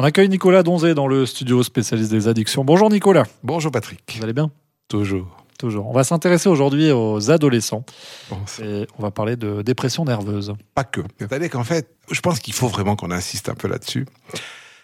On 0.00 0.04
accueille 0.04 0.28
Nicolas 0.28 0.62
Donzé 0.62 0.94
dans 0.94 1.08
le 1.08 1.26
studio 1.26 1.64
spécialiste 1.64 2.12
des 2.12 2.28
addictions. 2.28 2.64
Bonjour 2.64 2.88
Nicolas. 2.88 3.24
Bonjour 3.42 3.72
Patrick. 3.72 4.00
Vous 4.16 4.22
allez 4.22 4.32
bien? 4.32 4.52
Toujours. 4.86 5.44
Toujours. 5.58 5.88
On 5.88 5.92
va 5.92 6.04
s'intéresser 6.04 6.48
aujourd'hui 6.48 6.92
aux 6.92 7.32
adolescents. 7.32 7.84
Bon, 8.30 8.38
Et 8.62 8.86
on 8.96 9.02
va 9.02 9.10
parler 9.10 9.34
de 9.34 9.60
dépression 9.62 10.04
nerveuse. 10.04 10.54
pas 10.76 10.84
que. 10.84 11.00
C'est-à-dire 11.18 11.50
qu'en 11.50 11.64
fait, 11.64 11.96
je 12.12 12.20
pense 12.20 12.38
qu'il 12.38 12.54
faut 12.54 12.68
vraiment 12.68 12.94
qu'on 12.94 13.10
insiste 13.10 13.48
un 13.48 13.56
peu 13.56 13.66
là-dessus. 13.66 14.06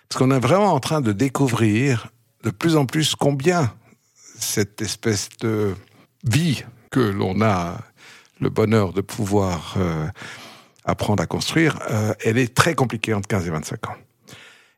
Parce 0.08 0.18
qu'on 0.18 0.32
est 0.32 0.40
vraiment 0.40 0.72
en 0.72 0.80
train 0.80 1.00
de 1.00 1.12
découvrir 1.12 2.08
de 2.42 2.50
plus 2.50 2.76
en 2.76 2.84
plus 2.84 3.14
combien 3.14 3.72
cette 4.36 4.82
espèce 4.82 5.28
de 5.40 5.76
vie 6.24 6.64
que 6.90 6.98
l'on 6.98 7.40
a 7.40 7.78
le 8.40 8.50
bonheur 8.50 8.92
de 8.92 9.00
pouvoir 9.00 9.76
euh, 9.76 10.08
apprendre 10.84 11.22
à 11.22 11.26
construire, 11.26 11.78
euh, 11.88 12.14
elle 12.24 12.36
est 12.36 12.52
très 12.52 12.74
compliquée 12.74 13.14
entre 13.14 13.28
15 13.28 13.46
et 13.46 13.50
25 13.50 13.90
ans. 13.90 13.94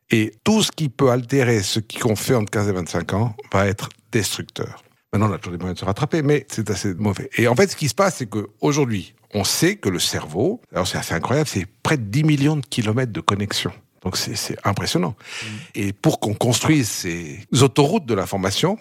Et 0.09 0.33
tout 0.43 0.63
ce 0.63 0.71
qui 0.71 0.89
peut 0.89 1.11
altérer 1.11 1.61
ce 1.61 1.79
qu'on 1.79 2.15
fait 2.15 2.35
entre 2.35 2.51
15 2.51 2.69
et 2.69 2.71
25 2.71 3.13
ans 3.13 3.35
va 3.51 3.67
être 3.67 3.89
destructeur. 4.11 4.83
Maintenant, 5.11 5.29
on 5.29 5.33
a 5.33 5.37
toujours 5.37 5.57
des 5.57 5.59
moyens 5.59 5.75
de 5.75 5.79
se 5.79 5.85
rattraper, 5.85 6.21
mais 6.21 6.45
c'est 6.49 6.69
assez 6.69 6.93
mauvais. 6.93 7.29
Et 7.37 7.47
en 7.47 7.55
fait, 7.55 7.71
ce 7.71 7.75
qui 7.75 7.87
se 7.89 7.95
passe, 7.95 8.17
c'est 8.17 8.27
qu'aujourd'hui, 8.27 9.15
on 9.33 9.43
sait 9.43 9.75
que 9.75 9.89
le 9.89 9.99
cerveau, 9.99 10.61
alors 10.73 10.87
c'est 10.87 10.97
assez 10.97 11.13
incroyable, 11.13 11.47
c'est 11.47 11.65
près 11.83 11.97
de 11.97 12.03
10 12.03 12.23
millions 12.23 12.55
de 12.55 12.65
kilomètres 12.65 13.11
de 13.11 13.21
connexion. 13.21 13.71
Donc 14.03 14.15
c'est 14.15 14.57
impressionnant. 14.63 15.15
Et 15.75 15.91
pour 15.91 16.19
qu'on 16.19 16.33
construise 16.33 16.87
ces 16.87 17.39
autoroutes 17.61 18.05
de 18.05 18.13
l'information, 18.13 18.77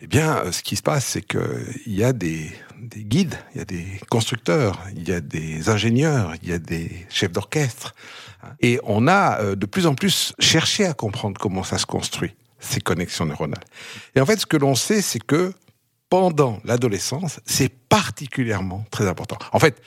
eh 0.00 0.06
bien, 0.06 0.36
euh, 0.36 0.52
ce 0.52 0.62
qui 0.62 0.76
se 0.76 0.82
passe, 0.82 1.04
c'est 1.04 1.22
qu'il 1.22 1.92
y 1.92 2.04
a 2.04 2.12
des, 2.12 2.50
des 2.80 3.04
guides, 3.04 3.36
il 3.54 3.58
y 3.58 3.60
a 3.60 3.64
des 3.64 4.00
constructeurs, 4.10 4.82
il 4.94 5.08
y 5.08 5.12
a 5.12 5.20
des 5.20 5.68
ingénieurs, 5.68 6.32
il 6.42 6.48
y 6.48 6.52
a 6.52 6.58
des 6.58 7.06
chefs 7.08 7.32
d'orchestre. 7.32 7.94
Et 8.60 8.78
on 8.84 9.08
a 9.08 9.40
euh, 9.40 9.56
de 9.56 9.66
plus 9.66 9.86
en 9.86 9.94
plus 9.94 10.32
cherché 10.38 10.84
à 10.84 10.94
comprendre 10.94 11.40
comment 11.40 11.62
ça 11.62 11.78
se 11.78 11.86
construit, 11.86 12.34
ces 12.58 12.80
connexions 12.80 13.26
neuronales. 13.26 13.64
Et 14.14 14.20
en 14.20 14.26
fait, 14.26 14.38
ce 14.38 14.46
que 14.46 14.56
l'on 14.56 14.74
sait, 14.74 15.02
c'est 15.02 15.22
que 15.22 15.52
pendant 16.08 16.60
l'adolescence, 16.64 17.40
c'est 17.44 17.68
particulièrement 17.68 18.84
très 18.90 19.08
important. 19.08 19.38
En 19.52 19.58
fait, 19.58 19.82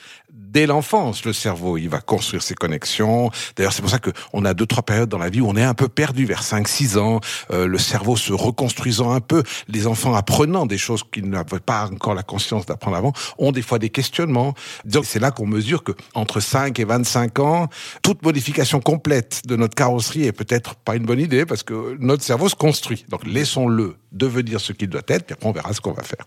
dès 0.52 0.66
l'enfance, 0.66 1.26
le 1.26 1.34
cerveau, 1.34 1.78
il 1.78 1.90
va 1.90 2.02
construire 2.02 2.42
ses 2.42 2.56
connexions. 2.56 3.30
D'ailleurs, 3.56 3.74
c'est 3.74 3.82
pour 3.82 3.92
ça 3.92 4.00
que 4.00 4.12
on 4.34 4.46
a 4.46 4.54
deux, 4.54 4.66
trois 4.66 4.84
périodes 4.84 5.10
dans 5.10 5.18
la 5.18 5.30
vie 5.30 5.42
où 5.42 5.48
on 5.48 5.56
est 5.56 5.64
un 5.64 5.74
peu 5.74 5.88
perdu 5.88 6.26
vers 6.26 6.44
5, 6.44 6.68
6 6.68 6.98
ans, 6.98 7.20
euh, 7.52 7.68
le 7.68 7.78
cerveau 7.78 8.16
se 8.16 8.34
reconstruisant 8.34 9.12
un 9.12 9.20
peu, 9.20 9.44
les 9.68 9.88
enfants 9.88 10.16
apprenant 10.16 10.66
des 10.66 10.78
choses 10.78 11.04
qu'ils 11.12 11.30
n'avaient 11.30 11.60
pas 11.60 11.86
encore 11.92 12.16
la 12.16 12.24
conscience 12.24 12.66
d'apprendre 12.66 12.98
avant, 12.98 13.14
ont 13.38 13.52
des 13.52 13.62
fois 13.62 13.80
des 13.80 13.90
questionnements. 13.90 14.54
C'est 15.04 15.20
là 15.20 15.32
qu'on 15.32 15.48
mesure 15.48 15.84
que 15.84 15.94
entre 16.14 16.40
5 16.40 16.78
et 16.80 16.84
25 16.84 17.40
ans, 17.40 17.68
toute 18.02 18.24
modification 18.24 18.80
complète 18.80 19.42
de 19.46 19.56
notre 19.56 19.76
carrosserie 19.76 20.26
est 20.26 20.32
peut-être 20.32 20.76
pas 20.76 20.96
une 20.96 21.06
bonne 21.06 21.20
idée 21.20 21.46
parce 21.46 21.64
que 21.64 21.98
notre 22.00 22.24
cerveau 22.24 22.50
se 22.50 22.56
construit. 22.56 23.06
Donc, 23.10 23.26
laissons-le 23.26 23.96
devenir 24.12 24.60
ce 24.60 24.74
qu'il 24.74 24.90
doit 24.90 25.02
être, 25.08 25.26
puis 25.26 25.34
après 25.34 25.48
on 25.48 25.52
verra 25.52 25.72
ce 25.74 25.82
qu'on 25.82 25.92
va 25.92 26.04
faire. 26.04 26.26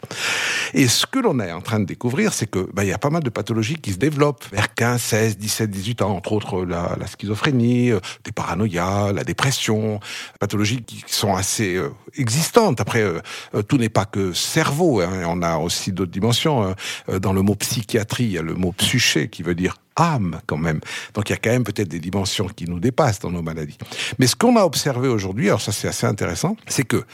Et 0.72 0.86
ce 0.86 1.04
que 1.04 1.18
l'on 1.18 1.40
est 1.40 1.50
en 1.50 1.60
train 1.60 1.80
de 1.80 1.84
découvrir, 1.84 2.32
c'est 2.32 2.46
que 2.46 2.68
bah, 2.72 2.84
il 2.84 2.88
y 2.88 2.92
a 2.92 2.98
pas 2.98 3.10
mal 3.10 3.22
de 3.22 3.30
pathologies 3.30 3.76
qui 3.76 3.92
se 3.92 3.98
développent 3.98 4.11
vers 4.50 4.74
15, 4.74 5.00
16, 5.00 5.38
17, 5.38 5.70
18 5.70 6.02
ans, 6.02 6.16
entre 6.16 6.32
autres 6.32 6.64
la, 6.64 7.06
schizophrénie, 7.06 7.90
euh, 7.90 8.00
des 8.24 8.32
paranoïas, 8.32 9.12
la 9.12 9.24
dépression, 9.24 10.00
pathologies 10.40 10.82
qui 10.82 11.04
sont 11.06 11.34
assez 11.34 11.76
euh, 11.76 11.90
existantes. 12.16 12.80
Après, 12.80 13.02
euh, 13.02 13.62
tout 13.62 13.78
n'est 13.78 13.88
pas 13.88 14.04
que 14.04 14.32
cerveau, 14.32 15.00
hein, 15.00 15.22
on 15.26 15.42
a 15.42 15.56
aussi 15.56 15.92
d'autres 15.92 16.10
dimensions. 16.10 16.64
hein. 16.64 16.74
Dans 17.20 17.32
le 17.32 17.42
mot 17.42 17.54
psychiatrie, 17.54 18.24
il 18.24 18.32
y 18.32 18.38
a 18.38 18.42
le 18.42 18.54
mot 18.54 18.72
psyché 18.72 19.28
qui 19.28 19.42
veut 19.42 19.54
dire 19.54 19.76
âme 19.96 20.40
quand 20.46 20.56
même. 20.56 20.80
Donc 21.14 21.28
il 21.28 21.32
y 21.32 21.36
a 21.36 21.38
quand 21.38 21.50
même 21.50 21.64
peut-être 21.64 21.88
des 21.88 22.00
dimensions 22.00 22.46
qui 22.46 22.64
nous 22.64 22.80
dépassent 22.80 23.20
dans 23.20 23.30
nos 23.30 23.42
maladies. 23.42 23.78
Mais 24.18 24.26
ce 24.26 24.36
qu'on 24.36 24.56
a 24.56 24.64
observé 24.64 25.08
aujourd'hui, 25.08 25.48
alors 25.48 25.60
ça 25.60 25.72
c'est 25.72 25.88
assez 25.88 26.06
intéressant, 26.06 26.56
c'est 26.66 26.86
que 26.86 27.04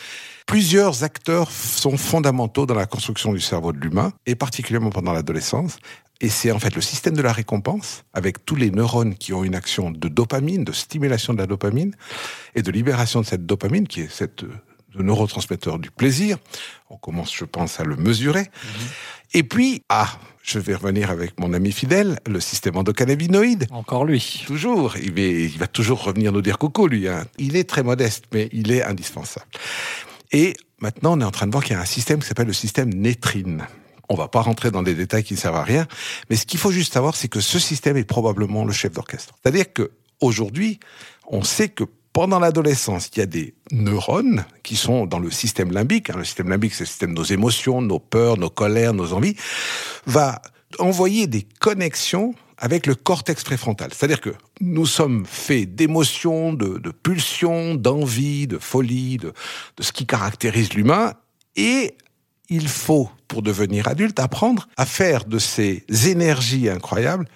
plusieurs 0.48 1.04
acteurs 1.04 1.50
sont 1.50 1.96
fondamentaux 1.96 2.66
dans 2.66 2.74
la 2.74 2.86
construction 2.86 3.32
du 3.32 3.40
cerveau 3.40 3.72
de 3.72 3.78
l'humain, 3.78 4.12
et 4.26 4.34
particulièrement 4.34 4.90
pendant 4.90 5.12
l'adolescence. 5.12 5.78
Et 6.20 6.28
c'est 6.28 6.50
en 6.50 6.58
fait 6.58 6.74
le 6.74 6.80
système 6.80 7.14
de 7.14 7.22
la 7.22 7.32
récompense, 7.32 8.02
avec 8.12 8.44
tous 8.44 8.56
les 8.56 8.70
neurones 8.70 9.14
qui 9.14 9.32
ont 9.32 9.44
une 9.44 9.54
action 9.54 9.90
de 9.90 10.08
dopamine, 10.08 10.64
de 10.64 10.72
stimulation 10.72 11.32
de 11.32 11.38
la 11.38 11.46
dopamine, 11.46 11.94
et 12.56 12.62
de 12.62 12.70
libération 12.72 13.20
de 13.20 13.26
cette 13.26 13.46
dopamine, 13.46 13.86
qui 13.86 14.00
est 14.00 14.10
cette 14.12 14.42
euh, 14.42 14.50
le 14.94 15.04
neurotransmetteur 15.04 15.78
du 15.78 15.90
plaisir. 15.90 16.38
On 16.90 16.96
commence, 16.96 17.34
je 17.34 17.44
pense, 17.44 17.78
à 17.78 17.84
le 17.84 17.96
mesurer. 17.96 18.46
Et 19.34 19.42
puis, 19.42 19.82
ah, 19.88 20.08
je 20.42 20.58
vais 20.58 20.74
revenir 20.74 21.10
avec 21.10 21.38
mon 21.38 21.52
ami 21.52 21.72
fidèle, 21.72 22.18
le 22.26 22.40
système 22.40 22.76
endocannabinoïde. 22.76 23.66
Encore 23.70 24.04
lui. 24.04 24.44
Toujours, 24.46 24.96
il 24.96 25.12
va, 25.12 25.20
il 25.20 25.58
va 25.58 25.66
toujours 25.66 26.02
revenir 26.02 26.32
nous 26.32 26.42
dire 26.42 26.58
coucou, 26.58 26.88
lui. 26.88 27.06
hein. 27.06 27.26
Il 27.38 27.54
est 27.56 27.68
très 27.68 27.82
modeste, 27.82 28.24
mais 28.32 28.48
il 28.52 28.72
est 28.72 28.82
indispensable. 28.82 29.46
Et 30.32 30.54
maintenant, 30.80 31.16
on 31.16 31.20
est 31.20 31.24
en 31.24 31.30
train 31.30 31.46
de 31.46 31.52
voir 31.52 31.62
qu'il 31.62 31.74
y 31.74 31.78
a 31.78 31.82
un 31.82 31.86
système 31.86 32.20
qui 32.20 32.26
s'appelle 32.26 32.46
le 32.46 32.52
système 32.52 32.92
nétrine. 32.92 33.66
On 34.08 34.14
va 34.14 34.28
pas 34.28 34.40
rentrer 34.40 34.70
dans 34.70 34.82
des 34.82 34.94
détails 34.94 35.24
qui 35.24 35.34
ne 35.34 35.38
servent 35.38 35.56
à 35.56 35.64
rien, 35.64 35.86
mais 36.30 36.36
ce 36.36 36.46
qu'il 36.46 36.58
faut 36.58 36.72
juste 36.72 36.92
savoir, 36.92 37.16
c'est 37.16 37.28
que 37.28 37.40
ce 37.40 37.58
système 37.58 37.96
est 37.96 38.04
probablement 38.04 38.64
le 38.64 38.72
chef 38.72 38.92
d'orchestre. 38.92 39.34
C'est-à-dire 39.42 39.72
que 39.72 39.90
aujourd'hui, 40.20 40.80
on 41.26 41.42
sait 41.42 41.68
que 41.68 41.84
pendant 42.12 42.40
l'adolescence, 42.40 43.10
il 43.14 43.20
y 43.20 43.22
a 43.22 43.26
des 43.26 43.54
neurones 43.70 44.44
qui 44.62 44.76
sont 44.76 45.06
dans 45.06 45.18
le 45.18 45.30
système 45.30 45.70
limbique. 45.70 46.10
hein. 46.10 46.14
Le 46.16 46.24
système 46.24 46.48
limbique, 46.48 46.74
c'est 46.74 46.84
le 46.84 46.88
système 46.88 47.10
de 47.14 47.18
nos 47.20 47.24
émotions, 47.24 47.80
nos 47.80 48.00
peurs, 48.00 48.38
nos 48.38 48.50
colères, 48.50 48.94
nos 48.94 49.12
envies, 49.12 49.36
va 50.06 50.42
envoyer 50.78 51.26
des 51.26 51.46
connexions 51.60 52.34
avec 52.56 52.86
le 52.86 52.94
cortex 52.96 53.44
préfrontal. 53.44 53.90
C'est-à-dire 53.94 54.20
que 54.20 54.34
nous 54.60 54.86
sommes 54.86 55.26
faits 55.26 55.74
d'émotions, 55.76 56.52
de, 56.52 56.90
pulsions, 56.90 57.76
d'envie, 57.76 58.48
de 58.48 58.58
folie, 58.58 59.18
de, 59.18 59.32
de 59.76 59.82
ce 59.82 59.92
qui 59.92 60.06
caractérise 60.06 60.72
l'humain. 60.74 61.14
Et 61.54 61.94
il 62.48 62.68
faut, 62.68 63.10
pour 63.26 63.42
devenir 63.42 63.88
adulte, 63.88 64.20
apprendre 64.20 64.68
à 64.76 64.86
faire 64.86 65.24
de 65.24 65.38
ces 65.38 65.84
énergies 66.06 66.68
incroyables 66.68 67.26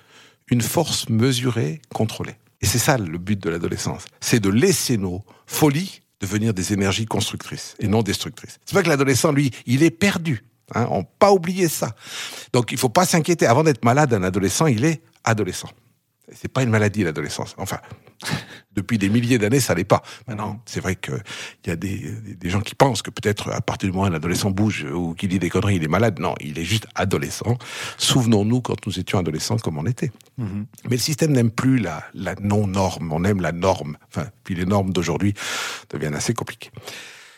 une 0.49 0.63
force 0.63 1.09
mesurée, 1.09 1.81
contrôlée. 1.95 2.37
Et 2.61 2.67
c'est 2.67 2.79
ça 2.79 2.97
le 2.97 3.19
but 3.19 3.43
de 3.43 3.51
l'adolescence. 3.51 4.05
C'est 4.21 4.41
de 4.41 4.49
laisser 4.49 4.97
nos 4.97 5.25
folies 5.47 6.01
devenir 6.21 6.55
des 6.55 6.73
énergies 6.73 7.07
constructrices 7.07 7.75
et 7.81 7.89
non 7.89 8.03
destructrices. 8.03 8.59
C'est 8.65 8.75
pas 8.75 8.83
que 8.83 8.89
l'adolescent, 8.89 9.33
lui, 9.33 9.51
il 9.67 9.83
est 9.83 9.91
perdu. 9.91 10.45
Hein, 10.75 10.87
on 10.91 11.03
pas 11.05 11.33
oublier 11.33 11.69
ça. 11.69 11.95
Donc 12.53 12.71
il 12.71 12.79
faut 12.79 12.89
pas 12.89 13.05
s'inquiéter. 13.05 13.47
Avant 13.47 13.65
d'être 13.65 13.85
malade, 13.85 14.15
un 14.15 14.23
adolescent, 14.23 14.67
il 14.67 14.85
est 14.85 15.03
adolescent. 15.25 15.69
C'est 16.35 16.49
pas 16.53 16.63
une 16.63 16.71
maladie 16.71 17.03
l'adolescence. 17.05 17.55
Enfin, 17.59 17.79
depuis 18.75 18.97
des 18.97 19.09
milliers 19.09 19.39
d'années, 19.39 19.59
ça 19.61 19.75
l'est 19.75 19.85
pas. 19.85 20.03
Maintenant, 20.29 20.61
c'est 20.67 20.81
vrai 20.81 20.95
qu'il 20.97 21.21
y 21.67 21.71
a 21.71 21.77
des, 21.77 22.13
des- 22.37 22.49
gens 22.49 22.61
qui 22.61 22.75
pensent 22.77 23.03
que 23.03 23.11
peut-être 23.11 23.51
à 23.51 23.61
partir 23.61 23.89
du 23.89 23.93
moment 23.93 24.09
où 24.09 24.13
un 24.13 24.15
adolescent 24.15 24.51
bouge 24.51 24.85
ou 24.85 25.15
qu'il 25.15 25.29
dit 25.29 25.39
des 25.41 25.51
conneries, 25.51 25.77
il 25.77 25.85
est 25.85 25.89
malade. 25.89 26.21
Non, 26.21 26.35
il 26.41 26.59
est 26.59 26.65
juste 26.65 26.87
adolescent. 26.95 27.59
Souvenons-nous 27.99 28.61
quand 28.61 28.87
nous 28.87 28.99
étions 28.99 29.19
adolescents 29.19 29.57
comme 29.59 29.79
on 29.79 29.87
était. 29.87 30.13
Mhm. 30.39 30.67
Mais 30.85 30.97
le 30.97 31.03
système 31.03 31.33
n'aime 31.33 31.51
plus 31.51 31.79
la, 31.79 32.05
la 32.15 32.35
non-norme, 32.37 33.13
on 33.13 33.25
aime 33.25 33.41
la 33.41 33.53
norme. 33.53 33.97
Enfin, 34.09 34.29
puis 34.45 34.55
les 34.55 34.65
normes 34.65 34.93
d'aujourd'hui 34.93 35.35
deviennent 35.91 36.15
assez 36.15 36.35
compliquées. 36.35 36.71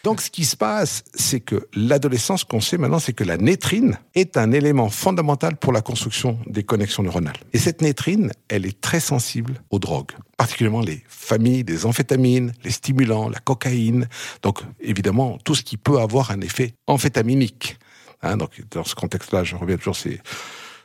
Donc, 0.05 0.21
ce 0.21 0.29
qui 0.29 0.45
se 0.45 0.55
passe, 0.55 1.03
c'est 1.15 1.41
que 1.41 1.67
l'adolescence, 1.75 2.45
qu'on 2.45 2.61
sait 2.61 2.77
maintenant, 2.77 2.99
c'est 2.99 3.15
que 3.15 3.25
la 3.25 3.39
nétrine 3.39 3.99
est 4.15 4.37
un 4.37 4.53
élément 4.53 4.91
fondamental 4.91 5.57
pour 5.57 5.73
la 5.73 5.81
construction 5.81 6.39
des 6.47 6.63
connexions 6.63 7.03
neuronales. 7.03 7.39
Et 7.55 7.59
cette 7.59 7.81
nétrine, 7.81 8.31
elle 8.51 8.67
est 8.67 8.79
très 8.83 9.01
sensible 9.01 9.63
aux 9.71 9.79
drogues, 9.79 10.13
particulièrement 10.37 10.83
les 10.83 11.03
familles 11.09 11.65
des 11.65 11.87
amphétamines, 11.87 12.53
les 12.65 12.71
stimulants, 12.71 13.31
la 13.31 13.39
cocaïne. 13.39 14.07
Donc, 14.43 14.61
évidemment, 14.79 15.39
tout 15.43 15.55
ce 15.55 15.63
qui 15.63 15.79
peut 15.79 15.99
avoir 15.99 16.31
un 16.31 16.43
effet 16.43 16.75
amphétaminique. 16.87 17.79
Hein, 18.21 18.37
donc, 18.37 18.63
dans 18.73 18.85
ce 18.85 18.95
contexte-là, 18.95 19.43
je 19.43 19.57
reviens 19.57 19.79
toujours 19.79 19.97
c'est 19.97 20.21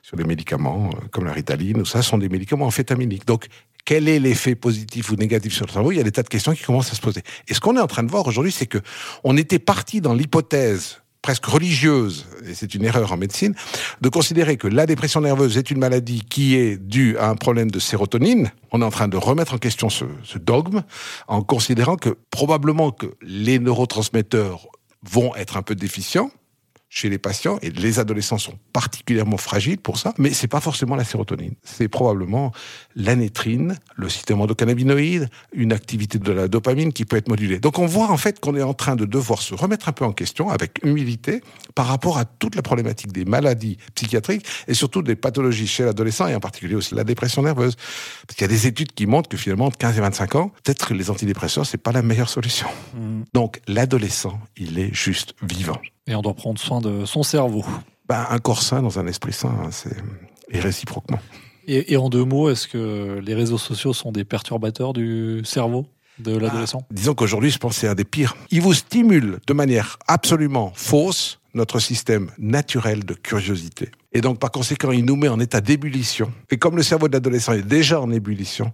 sur 0.01 0.17
les 0.17 0.23
médicaments 0.23 0.89
euh, 0.93 1.07
comme 1.11 1.25
la 1.25 1.33
ritaline, 1.33 1.85
ça 1.85 2.01
sont 2.01 2.17
des 2.17 2.29
médicaments 2.29 2.65
amphétaminiques. 2.65 3.25
Donc, 3.25 3.47
quel 3.85 4.07
est 4.07 4.19
l'effet 4.19 4.55
positif 4.55 5.09
ou 5.11 5.15
négatif 5.15 5.53
sur 5.53 5.65
le 5.65 5.71
cerveau? 5.71 5.91
Il 5.91 5.97
y 5.97 6.01
a 6.01 6.03
des 6.03 6.11
tas 6.11 6.23
de 6.23 6.29
questions 6.29 6.53
qui 6.53 6.63
commencent 6.63 6.91
à 6.91 6.95
se 6.95 7.01
poser. 7.01 7.21
Et 7.47 7.53
ce 7.53 7.59
qu'on 7.59 7.75
est 7.75 7.81
en 7.81 7.87
train 7.87 8.03
de 8.03 8.11
voir 8.11 8.27
aujourd'hui, 8.27 8.51
c'est 8.51 8.67
que 8.67 8.79
on 9.23 9.37
était 9.37 9.59
parti 9.59 10.01
dans 10.01 10.13
l'hypothèse 10.13 11.01
presque 11.21 11.45
religieuse, 11.45 12.25
et 12.47 12.53
c'est 12.53 12.73
une 12.75 12.85
erreur 12.85 13.11
en 13.11 13.17
médecine, 13.17 13.53
de 13.99 14.09
considérer 14.09 14.57
que 14.57 14.67
la 14.67 14.85
dépression 14.85 15.21
nerveuse 15.21 15.57
est 15.57 15.69
une 15.69 15.79
maladie 15.79 16.23
qui 16.23 16.55
est 16.55 16.77
due 16.77 17.17
à 17.17 17.29
un 17.29 17.35
problème 17.35 17.69
de 17.69 17.79
sérotonine. 17.79 18.51
On 18.71 18.81
est 18.81 18.85
en 18.85 18.89
train 18.89 19.07
de 19.07 19.17
remettre 19.17 19.53
en 19.53 19.57
question 19.57 19.89
ce, 19.89 20.05
ce 20.23 20.37
dogme 20.37 20.81
en 21.27 21.41
considérant 21.41 21.97
que 21.97 22.17
probablement 22.31 22.91
que 22.91 23.07
les 23.21 23.59
neurotransmetteurs 23.59 24.67
vont 25.03 25.35
être 25.35 25.57
un 25.57 25.61
peu 25.61 25.75
déficients, 25.75 26.31
chez 26.89 27.07
les 27.07 27.19
patients 27.19 27.59
et 27.61 27.69
les 27.69 27.99
adolescents 27.99 28.39
sont 28.39 28.57
particulièrement 28.73 29.37
fragiles 29.37 29.77
pour 29.77 29.99
ça, 29.99 30.13
mais 30.17 30.31
c'est 30.31 30.47
pas 30.47 30.59
forcément 30.59 30.95
la 30.95 31.03
sérotonine. 31.03 31.53
C'est 31.63 31.87
probablement 31.87 32.51
l'anétrine, 32.95 33.77
le 33.95 34.09
système 34.09 34.41
endocannabinoïde, 34.41 35.29
une 35.53 35.71
activité 35.71 36.17
de 36.17 36.31
la 36.31 36.47
dopamine 36.47 36.91
qui 36.91 37.05
peut 37.05 37.17
être 37.17 37.27
modulée. 37.27 37.59
Donc 37.59 37.77
on 37.77 37.85
voit 37.85 38.09
en 38.09 38.17
fait 38.17 38.39
qu'on 38.39 38.55
est 38.55 38.63
en 38.63 38.73
train 38.73 38.95
de 38.95 39.05
devoir 39.05 39.41
se 39.41 39.53
remettre 39.53 39.87
un 39.87 39.91
peu 39.91 40.03
en 40.03 40.13
question 40.13 40.49
avec 40.49 40.79
humilité 40.83 41.41
par 41.75 41.85
rapport 41.85 42.17
à 42.17 42.25
toute 42.25 42.55
la 42.55 42.63
problématique 42.63 43.11
des 43.11 43.25
maladies 43.25 43.77
psychiatriques 43.93 44.45
et 44.67 44.73
surtout 44.73 45.03
des 45.03 45.15
pathologies 45.15 45.67
chez 45.67 45.85
l'adolescent 45.85 46.27
et 46.27 46.35
en 46.35 46.39
particulier 46.39 46.75
aussi 46.75 46.95
la 46.95 47.03
dépression 47.03 47.43
nerveuse. 47.43 47.75
Parce 48.27 48.35
qu'il 48.35 48.41
y 48.41 48.49
a 48.49 48.53
des 48.53 48.65
études 48.65 48.93
qui 48.93 49.05
montrent 49.05 49.29
que 49.29 49.37
finalement 49.37 49.65
entre 49.65 49.77
15 49.77 49.97
et 49.97 50.01
25 50.01 50.35
ans, 50.35 50.51
peut-être 50.63 50.87
que 50.87 50.95
les 50.95 51.11
antidépresseurs 51.11 51.67
c'est 51.67 51.77
pas 51.77 51.91
la 51.91 52.01
meilleure 52.01 52.29
solution. 52.29 52.67
Mmh. 52.95 53.21
Donc 53.33 53.61
l'adolescent, 53.67 54.39
il 54.57 54.79
est 54.79 54.93
juste 54.93 55.35
vivant. 55.43 55.79
Et 56.09 56.15
on 56.15 56.21
doit 56.21 56.33
prendre 56.33 56.59
soin 56.59 56.81
de 56.81 57.05
son 57.05 57.23
cerveau. 57.23 57.63
Ben, 58.07 58.25
un 58.29 58.39
corps 58.39 58.63
sain 58.63 58.81
dans 58.81 58.99
un 58.99 59.07
esprit 59.07 59.31
sain, 59.31 59.55
hein, 59.63 59.69
c'est 59.71 59.95
et 60.51 60.59
réciproquement. 60.59 61.19
Et, 61.67 61.97
en 61.97 62.09
deux 62.09 62.25
mots, 62.25 62.49
est-ce 62.49 62.67
que 62.67 63.21
les 63.23 63.35
réseaux 63.35 63.59
sociaux 63.59 63.93
sont 63.93 64.11
des 64.11 64.23
perturbateurs 64.23 64.91
du 64.91 65.41
cerveau 65.45 65.85
de 66.17 66.35
l'adolescent? 66.35 66.79
ah, 66.81 66.87
Disons 66.93 67.13
qu'aujourd'hui, 67.13 67.51
je 67.51 67.59
pense 67.59 67.75
que 67.75 67.81
c'est 67.81 67.87
un 67.87 67.93
des 67.93 68.05
pires. 68.05 68.35
Ils 68.49 68.61
vous 68.61 68.73
stimulent 68.73 69.37
de 69.45 69.53
manière 69.53 69.99
absolument 70.07 70.71
fausse 70.73 71.39
notre 71.53 71.79
système 71.79 72.31
naturel 72.37 73.05
de 73.05 73.13
curiosité. 73.13 73.89
Et 74.11 74.21
donc, 74.21 74.39
par 74.39 74.51
conséquent, 74.51 74.91
il 74.91 75.05
nous 75.05 75.15
met 75.15 75.27
en 75.27 75.39
état 75.39 75.61
d'ébullition. 75.61 76.31
Et 76.49 76.57
comme 76.57 76.75
le 76.75 76.83
cerveau 76.83 77.07
de 77.07 77.13
l'adolescent 77.13 77.53
est 77.53 77.61
déjà 77.61 78.01
en 78.01 78.11
ébullition, 78.11 78.71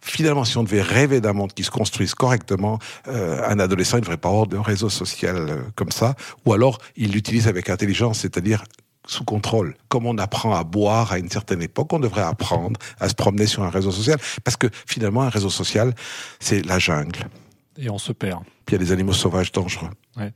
finalement, 0.00 0.44
si 0.44 0.56
on 0.56 0.62
devait 0.62 0.82
rêver 0.82 1.20
d'un 1.20 1.32
monde 1.32 1.52
qui 1.52 1.64
se 1.64 1.70
construise 1.70 2.14
correctement, 2.14 2.78
euh, 3.08 3.42
un 3.46 3.58
adolescent 3.58 3.96
ne 3.96 4.02
devrait 4.02 4.16
pas 4.16 4.28
avoir 4.28 4.46
de 4.46 4.56
réseau 4.56 4.88
social 4.88 5.36
euh, 5.36 5.62
comme 5.74 5.90
ça, 5.90 6.14
ou 6.46 6.52
alors 6.52 6.78
il 6.96 7.12
l'utilise 7.12 7.48
avec 7.48 7.68
intelligence, 7.68 8.20
c'est-à-dire 8.20 8.64
sous 9.06 9.24
contrôle. 9.24 9.74
Comme 9.88 10.06
on 10.06 10.18
apprend 10.18 10.54
à 10.54 10.64
boire 10.64 11.12
à 11.12 11.18
une 11.18 11.30
certaine 11.30 11.62
époque, 11.62 11.92
on 11.92 12.00
devrait 12.00 12.22
apprendre 12.22 12.78
à 13.00 13.08
se 13.08 13.14
promener 13.14 13.46
sur 13.46 13.62
un 13.62 13.70
réseau 13.70 13.90
social, 13.90 14.18
parce 14.44 14.56
que 14.56 14.68
finalement, 14.86 15.22
un 15.22 15.30
réseau 15.30 15.50
social, 15.50 15.94
c'est 16.38 16.64
la 16.64 16.78
jungle. 16.78 17.28
Et 17.82 17.88
on 17.88 17.98
se 17.98 18.12
perd. 18.12 18.42
Puis 18.66 18.76
il 18.76 18.80
y 18.80 18.82
a 18.82 18.84
des 18.84 18.92
animaux 18.92 19.12
sauvages 19.14 19.52
dangereux. 19.52 19.88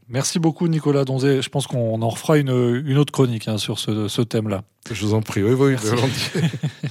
Merci 0.08 0.38
beaucoup 0.38 0.66
Nicolas 0.66 1.04
Donzé. 1.04 1.42
Je 1.42 1.48
pense 1.50 1.66
qu'on 1.66 2.00
en 2.00 2.08
refera 2.08 2.38
une, 2.38 2.82
une 2.86 2.96
autre 2.96 3.12
chronique 3.12 3.48
hein, 3.48 3.58
sur 3.58 3.78
ce, 3.78 4.08
ce 4.08 4.22
thème-là. 4.22 4.62
Je 4.90 5.04
vous 5.04 5.14
en 5.14 5.20
prie, 5.20 5.42
oui, 5.42 5.52
oui, 5.52 5.74
volontiers. 5.74 6.40